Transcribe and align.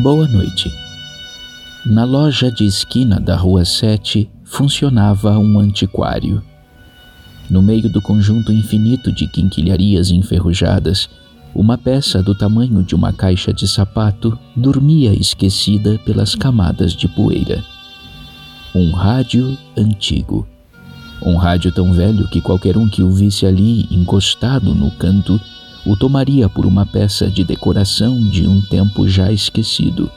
Boa 0.00 0.28
noite. 0.28 0.72
Na 1.84 2.04
loja 2.04 2.52
de 2.52 2.64
esquina 2.64 3.18
da 3.18 3.34
Rua 3.34 3.64
7 3.64 4.30
funcionava 4.44 5.36
um 5.36 5.58
antiquário. 5.58 6.40
No 7.50 7.60
meio 7.60 7.90
do 7.90 8.00
conjunto 8.00 8.52
infinito 8.52 9.10
de 9.10 9.26
quinquilharias 9.26 10.12
enferrujadas, 10.12 11.10
uma 11.52 11.76
peça 11.76 12.22
do 12.22 12.32
tamanho 12.32 12.80
de 12.80 12.94
uma 12.94 13.12
caixa 13.12 13.52
de 13.52 13.66
sapato 13.66 14.38
dormia 14.54 15.12
esquecida 15.12 15.98
pelas 16.04 16.36
camadas 16.36 16.92
de 16.92 17.08
poeira. 17.08 17.64
Um 18.72 18.92
rádio 18.92 19.58
antigo. 19.76 20.46
Um 21.20 21.34
rádio 21.34 21.72
tão 21.72 21.92
velho 21.92 22.28
que 22.28 22.40
qualquer 22.40 22.76
um 22.76 22.88
que 22.88 23.02
o 23.02 23.10
visse 23.10 23.44
ali 23.44 23.88
encostado 23.90 24.72
no 24.76 24.92
canto 24.92 25.40
o 25.88 25.96
tomaria 25.96 26.50
por 26.50 26.66
uma 26.66 26.84
peça 26.84 27.30
de 27.30 27.42
decoração 27.42 28.20
de 28.20 28.46
um 28.46 28.60
tempo 28.60 29.08
já 29.08 29.32
esquecido, 29.32 30.10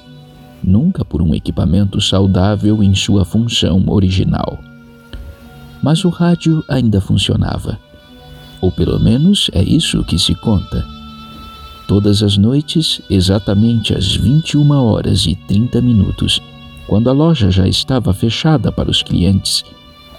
nunca 0.61 1.05
por 1.05 1.21
um 1.21 1.33
equipamento 1.33 2.01
saudável 2.01 2.83
em 2.83 2.93
sua 2.93 3.23
função 3.23 3.81
original. 3.87 4.59
Mas 5.81 6.03
o 6.03 6.09
rádio 6.09 6.61
ainda 6.67 6.99
funcionava. 6.99 7.79
Ou 8.59 8.69
pelo 8.69 8.99
menos 8.99 9.49
é 9.53 9.63
isso 9.63 10.03
que 10.03 10.19
se 10.19 10.35
conta. 10.35 10.85
Todas 11.87 12.21
as 12.21 12.35
noites, 12.35 13.01
exatamente 13.09 13.93
às 13.93 14.13
21 14.13 14.71
horas 14.71 15.25
e 15.25 15.35
30 15.35 15.81
minutos, 15.81 16.41
quando 16.85 17.09
a 17.09 17.13
loja 17.13 17.49
já 17.49 17.65
estava 17.65 18.13
fechada 18.13 18.73
para 18.73 18.91
os 18.91 19.01
clientes, 19.01 19.63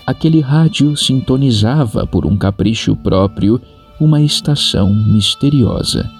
aquele 0.07 0.41
rádio 0.41 0.97
sintonizava 0.97 2.07
por 2.07 2.25
um 2.25 2.39
capricho 2.39 2.97
próprio 2.97 3.61
uma 4.03 4.21
estação 4.21 4.93
misteriosa. 4.93 6.11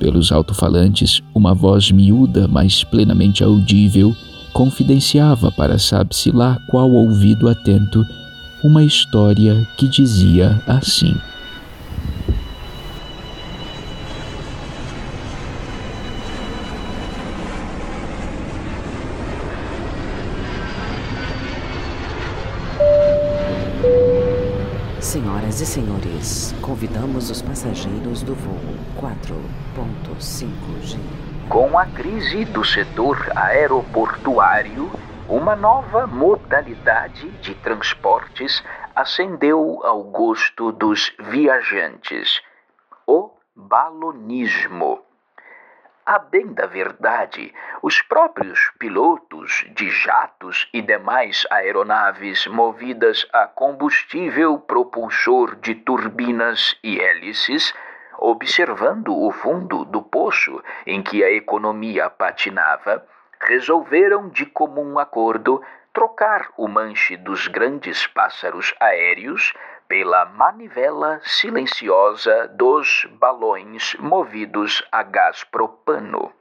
Pelos 0.00 0.32
alto-falantes, 0.32 1.22
uma 1.32 1.54
voz 1.54 1.92
miúda, 1.92 2.48
mas 2.48 2.82
plenamente 2.82 3.44
audível, 3.44 4.14
confidenciava 4.52 5.52
para 5.52 5.78
sabe-se 5.78 6.32
lá 6.32 6.58
qual 6.68 6.90
ouvido 6.90 7.48
atento 7.48 8.04
uma 8.62 8.82
história 8.82 9.64
que 9.76 9.86
dizia 9.86 10.60
assim. 10.66 11.14
Senhoras 25.14 25.60
e 25.60 25.66
senhores, 25.66 26.52
convidamos 26.60 27.30
os 27.30 27.40
passageiros 27.40 28.24
do 28.24 28.34
voo 28.34 28.58
4.5G. 29.00 30.98
Com 31.48 31.78
a 31.78 31.86
crise 31.86 32.44
do 32.46 32.64
setor 32.64 33.16
aeroportuário, 33.36 34.90
uma 35.28 35.54
nova 35.54 36.04
modalidade 36.04 37.30
de 37.40 37.54
transportes 37.54 38.60
acendeu 38.92 39.78
ao 39.84 40.02
gosto 40.02 40.72
dos 40.72 41.12
viajantes: 41.20 42.42
o 43.06 43.30
balonismo. 43.54 44.98
A 46.06 46.18
bem 46.18 46.52
da 46.52 46.66
verdade, 46.66 47.50
os 47.80 48.02
próprios 48.02 48.70
pilotos 48.78 49.64
de 49.70 49.88
jatos 49.88 50.68
e 50.70 50.82
demais 50.82 51.46
aeronaves 51.50 52.46
movidas 52.46 53.26
a 53.32 53.46
combustível 53.46 54.58
propulsor 54.58 55.56
de 55.56 55.74
turbinas 55.74 56.78
e 56.84 57.00
hélices, 57.00 57.72
observando 58.18 59.16
o 59.16 59.30
fundo 59.30 59.86
do 59.86 60.02
poço 60.02 60.62
em 60.86 61.02
que 61.02 61.24
a 61.24 61.30
economia 61.30 62.10
patinava, 62.10 63.02
resolveram 63.40 64.28
de 64.28 64.44
comum 64.44 64.98
acordo 64.98 65.62
trocar 65.94 66.50
o 66.58 66.68
manche 66.68 67.16
dos 67.16 67.48
grandes 67.48 68.06
pássaros 68.06 68.74
aéreos 68.78 69.54
pela 69.94 70.24
manivela 70.24 71.20
silenciosa 71.22 72.48
dos 72.48 73.06
balões 73.12 73.94
movidos 74.00 74.82
a 74.90 75.04
gás 75.04 75.44
propano. 75.44 76.32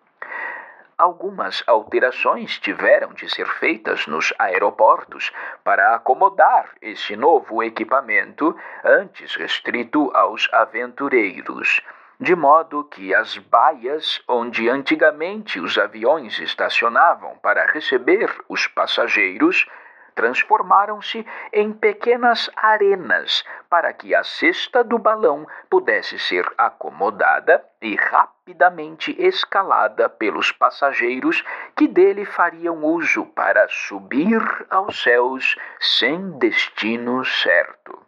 Algumas 0.98 1.64
alterações 1.68 2.58
tiveram 2.58 3.14
de 3.14 3.30
ser 3.30 3.46
feitas 3.46 4.08
nos 4.08 4.34
aeroportos 4.40 5.32
para 5.64 5.94
acomodar 5.94 6.72
este 6.82 7.16
novo 7.16 7.62
equipamento, 7.62 8.58
antes 8.84 9.36
restrito 9.36 10.10
aos 10.16 10.52
aventureiros, 10.52 11.80
de 12.20 12.36
modo 12.36 12.84
que 12.86 13.14
as 13.14 13.38
baias 13.38 14.20
onde 14.28 14.68
antigamente 14.68 15.60
os 15.60 15.78
aviões 15.78 16.40
estacionavam 16.40 17.38
para 17.38 17.68
receber 17.68 18.36
os 18.50 18.66
passageiros 18.66 19.68
transformaram-se 20.16 21.26
em 21.52 21.72
pequenas 21.72 22.50
arenas 22.56 23.44
para 23.70 23.92
que 23.94 24.14
a 24.14 24.24
cesta 24.24 24.84
do 24.84 24.98
balão 24.98 25.48
pudesse 25.70 26.18
ser 26.20 26.46
acomodada 26.58 27.64
e 27.82 27.96
rapidamente 27.96 29.16
escalada 29.20 30.08
pelos 30.08 30.52
passageiros 30.52 31.44
que 31.76 31.88
dele 31.88 32.26
fariam 32.26 32.84
uso 32.84 33.26
para 33.28 33.68
subir 33.70 34.42
aos 34.70 35.02
céus 35.02 35.56
sem 35.80 36.38
destino 36.38 37.24
certo. 37.26 38.00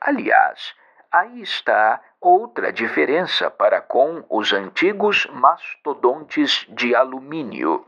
Aliás, 0.00 0.74
aí 1.10 1.40
está 1.40 2.00
outra 2.20 2.72
diferença 2.72 3.50
para 3.50 3.80
com 3.80 4.24
os 4.28 4.52
antigos 4.52 5.26
mastodontes 5.26 6.66
de 6.68 6.94
alumínio. 6.94 7.84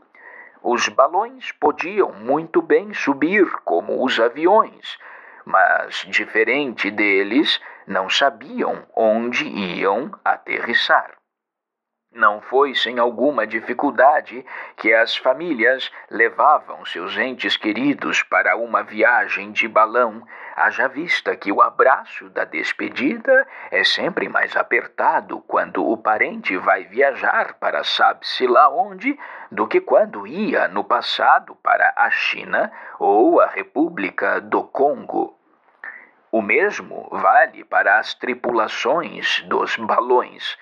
Os 0.61 0.89
balões 0.89 1.51
podiam 1.53 2.11
muito 2.11 2.61
bem 2.61 2.93
subir 2.93 3.49
como 3.63 4.03
os 4.03 4.19
aviões, 4.19 4.97
mas, 5.45 6.05
diferente 6.09 6.91
deles, 6.91 7.61
não 7.87 8.09
sabiam 8.09 8.85
onde 8.95 9.47
iam 9.47 10.11
aterrissar. 10.23 11.18
Não 12.11 12.41
foi 12.41 12.73
sem 12.73 12.97
alguma 12.97 13.45
dificuldade 13.45 14.43
que 14.75 14.91
as 14.91 15.15
famílias 15.15 15.91
levavam 16.09 16.83
seus 16.83 17.15
entes 17.15 17.55
queridos 17.55 18.23
para 18.23 18.57
uma 18.57 18.81
viagem 18.81 19.51
de 19.51 19.67
balão, 19.67 20.25
haja 20.55 20.87
vista 20.87 21.35
que 21.35 21.51
o 21.51 21.61
abraço 21.61 22.27
da 22.31 22.45
despedida 22.45 23.47
é 23.69 23.83
sempre 23.83 24.27
mais 24.27 24.57
apertado 24.57 25.39
quando 25.41 25.87
o 25.87 25.95
parente 25.95 26.57
vai 26.57 26.83
viajar 26.83 27.53
para 27.59 27.83
sabe-se 27.83 28.47
lá 28.47 28.67
onde 28.69 29.15
do 29.51 29.67
que 29.67 29.79
quando 29.79 30.25
ia 30.25 30.67
no 30.67 30.83
passado 30.83 31.55
para 31.61 31.93
a 31.95 32.09
China 32.09 32.71
ou 32.97 33.39
a 33.39 33.45
República 33.45 34.41
do 34.41 34.63
Congo. 34.63 35.37
O 36.31 36.41
mesmo 36.41 37.07
vale 37.11 37.63
para 37.63 37.99
as 37.99 38.15
tripulações 38.15 39.43
dos 39.43 39.77
balões 39.77 40.57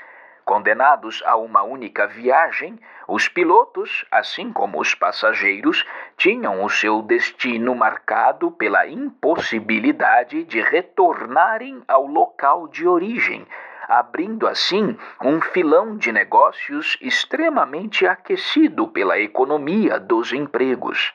Condenados 0.47 1.22
a 1.25 1.35
uma 1.35 1.62
única 1.62 2.08
viagem, 2.08 2.80
os 3.06 3.28
pilotos, 3.28 4.06
assim 4.09 4.53
como 4.53 4.80
os 4.80 4.96
passageiros, 4.96 5.85
tinham 6.16 6.63
o 6.63 6.69
seu 6.69 7.02
destino 7.02 7.75
marcado 7.75 8.50
pela 8.52 8.88
impossibilidade 8.88 10.46
de 10.46 10.62
retornarem 10.62 11.83
ao 11.86 12.07
local 12.07 12.66
de 12.69 12.88
origem, 12.88 13.45
abrindo 13.89 14.48
assim 14.48 14.98
um 15.21 15.42
filão 15.42 15.98
de 15.98 16.13
negócios 16.13 16.98
extremamente 17.01 18.07
aquecido 18.07 18.88
pela 18.88 19.19
economia 19.19 20.00
dos 20.00 20.31
empregos. 20.31 21.13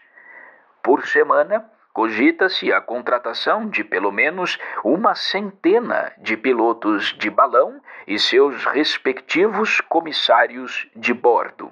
Por 0.83 1.06
semana, 1.06 1.67
Cogita-se 1.93 2.73
a 2.73 2.81
contratação 2.81 3.69
de 3.69 3.85
pelo 3.85 4.11
menos 4.11 4.59
uma 4.83 5.15
centena 5.15 6.11
de 6.17 6.39
pilotos 6.39 7.15
de 7.19 7.29
balão 7.29 7.83
e 8.06 8.19
seus 8.19 8.65
respectivos 8.65 9.79
comissários 9.83 10.89
de 10.97 11.12
bordo. 11.12 11.71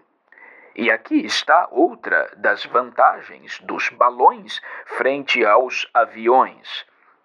E 0.76 0.90
aqui 0.90 1.24
está 1.24 1.68
outra 1.70 2.30
das 2.36 2.66
vantagens 2.66 3.58
dos 3.60 3.88
balões 3.88 4.60
frente 4.84 5.42
aos 5.42 5.88
aviões. 5.94 6.84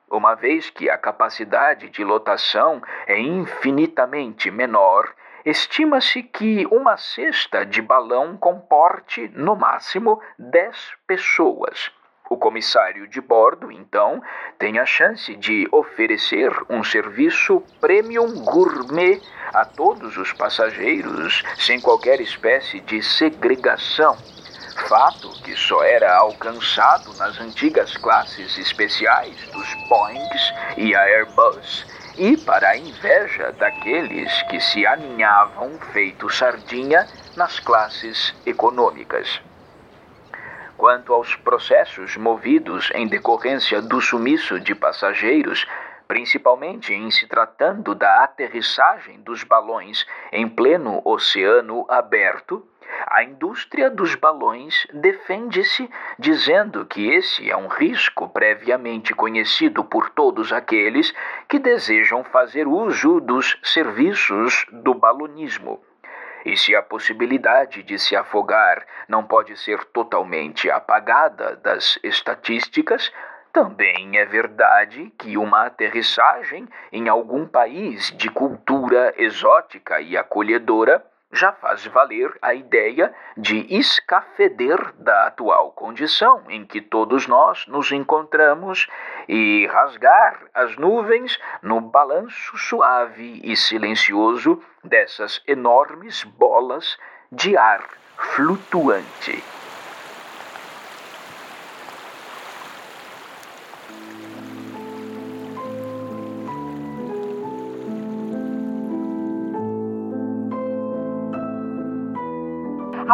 Uma 0.09 0.33
vez 0.33 0.69
que 0.69 0.89
a 0.89 0.97
capacidade 0.97 1.89
de 1.89 2.01
lotação 2.01 2.81
é 3.07 3.19
infinitamente 3.19 4.49
menor, 4.49 5.13
estima-se 5.43 6.23
que 6.23 6.65
uma 6.67 6.95
cesta 6.95 7.65
de 7.65 7.81
balão 7.81 8.37
comporte, 8.37 9.29
no 9.35 9.53
máximo, 9.53 10.21
10 10.39 10.93
pessoas. 11.05 11.91
O 12.29 12.37
comissário 12.37 13.07
de 13.07 13.21
bordo, 13.21 13.71
então, 13.71 14.21
tem 14.57 14.79
a 14.79 14.85
chance 14.85 15.35
de 15.35 15.67
oferecer 15.71 16.51
um 16.69 16.83
serviço 16.83 17.61
premium 17.79 18.43
gourmet 18.43 19.21
a 19.53 19.63
todos 19.63 20.17
os 20.17 20.33
passageiros, 20.33 21.43
sem 21.59 21.79
qualquer 21.79 22.19
espécie 22.19 22.79
de 22.79 23.01
segregação. 23.03 24.17
Fato 24.87 25.29
que 25.43 25.55
só 25.55 25.83
era 25.83 26.17
alcançado 26.17 27.13
nas 27.13 27.39
antigas 27.39 27.95
classes 27.95 28.57
especiais 28.57 29.47
dos 29.53 29.73
Boeings 29.87 30.53
e 30.77 30.95
a 30.95 31.01
Airbus, 31.01 31.87
e 32.17 32.35
para 32.35 32.69
a 32.69 32.77
inveja 32.77 33.51
daqueles 33.53 34.41
que 34.43 34.59
se 34.59 34.85
aninhavam 34.85 35.79
feito 35.93 36.29
sardinha 36.29 37.07
nas 37.35 37.59
classes 37.59 38.35
econômicas. 38.45 39.41
Quanto 40.85 41.15
aos 41.15 41.35
processos 41.35 42.15
movidos 42.15 42.91
em 42.93 43.07
decorrência 43.07 43.81
do 43.81 43.99
sumiço 43.99 44.59
de 44.59 44.75
passageiros, 44.75 45.65
principalmente 46.07 46.93
em 46.93 47.09
se 47.09 47.25
tratando 47.25 47.95
da 47.95 48.23
aterrissagem 48.23 49.19
dos 49.21 49.43
balões 49.43 50.05
em 50.31 50.47
pleno 50.47 51.01
oceano 51.03 51.87
aberto, 51.89 52.63
a 53.07 53.23
indústria 53.23 53.89
dos 53.89 54.13
balões 54.13 54.85
defende-se 54.93 55.89
dizendo 56.19 56.85
que 56.85 57.09
esse 57.09 57.49
é 57.49 57.57
um 57.57 57.67
risco 57.67 58.29
previamente 58.29 59.11
conhecido 59.11 59.83
por 59.83 60.11
todos 60.11 60.53
aqueles 60.53 61.11
que 61.49 61.57
desejam 61.57 62.23
fazer 62.25 62.67
uso 62.67 63.19
dos 63.19 63.57
serviços 63.63 64.67
do 64.71 64.93
balonismo. 64.93 65.81
E 66.45 66.55
se 66.55 66.75
a 66.75 66.81
possibilidade 66.83 67.81
de 67.81 67.97
se 67.97 68.15
afogar 68.15 68.85
não 69.07 69.25
pode 69.25 69.57
ser 69.57 69.83
totalmente 69.85 70.69
apagada 70.69 71.55
das 71.55 71.97
estatísticas, 72.03 73.11
também 73.51 74.17
é 74.17 74.25
verdade 74.25 75.11
que 75.17 75.37
uma 75.37 75.65
aterrissagem 75.65 76.67
em 76.91 77.09
algum 77.09 77.47
país 77.47 78.11
de 78.15 78.29
cultura 78.29 79.13
exótica 79.17 79.99
e 79.99 80.15
acolhedora 80.15 81.03
já 81.35 81.51
faz 81.51 81.85
valer 81.85 82.33
a 82.41 82.53
ideia 82.53 83.13
de 83.35 83.65
escafeder 83.75 84.93
da 84.97 85.27
atual 85.27 85.71
condição 85.71 86.43
em 86.49 86.65
que 86.65 86.81
todos 86.81 87.27
nós 87.27 87.67
nos 87.67 87.91
encontramos 87.91 88.87
e 89.27 89.67
rasgar 89.67 90.39
as 90.53 90.77
nuvens 90.77 91.37
no 91.61 91.81
balanço 91.81 92.57
suave 92.57 93.41
e 93.43 93.55
silencioso 93.55 94.61
dessas 94.83 95.41
enormes 95.45 96.23
bolas 96.23 96.97
de 97.31 97.57
ar 97.57 97.83
flutuante. 98.17 99.43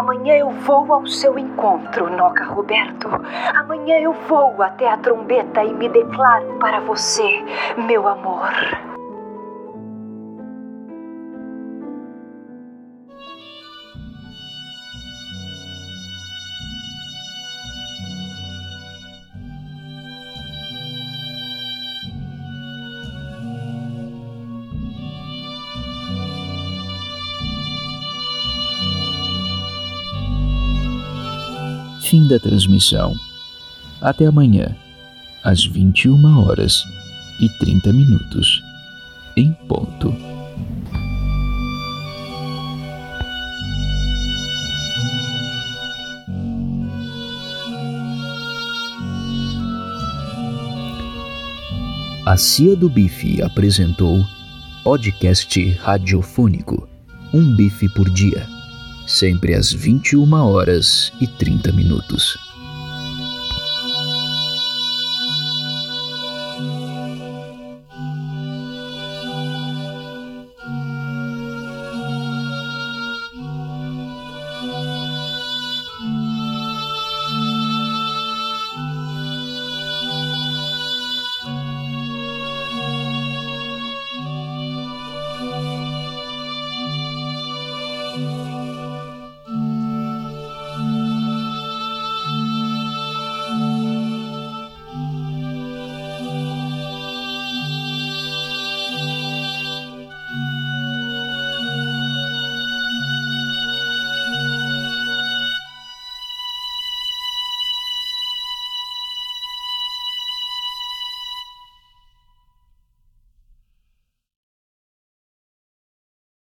Amanhã 0.01 0.35
eu 0.35 0.49
vou 0.49 0.91
ao 0.91 1.05
seu 1.05 1.37
encontro, 1.37 2.09
Noca 2.09 2.43
Roberto. 2.43 3.07
Amanhã 3.53 3.99
eu 3.99 4.13
vou 4.27 4.59
até 4.63 4.89
a 4.89 4.97
trombeta 4.97 5.63
e 5.63 5.71
me 5.75 5.87
declaro 5.89 6.57
para 6.57 6.79
você, 6.79 7.45
meu 7.77 8.07
amor. 8.07 8.49
Fim 32.11 32.27
da 32.27 32.37
transmissão. 32.37 33.15
Até 34.01 34.25
amanhã, 34.25 34.75
às 35.45 35.65
21 35.65 36.45
horas 36.45 36.83
e 37.39 37.47
30 37.57 37.93
minutos, 37.93 38.61
em 39.37 39.53
ponto. 39.53 40.13
A 52.25 52.35
Cia 52.35 52.75
do 52.75 52.89
Bife 52.89 53.41
apresentou 53.41 54.21
podcast 54.83 55.71
radiofônico 55.75 56.89
Um 57.33 57.55
Bife 57.55 57.87
por 57.87 58.09
Dia 58.09 58.50
sempre 59.11 59.53
às 59.53 59.71
21 59.71 60.33
horas 60.33 61.11
e 61.19 61.27
30 61.27 61.71
minutos. 61.71 62.50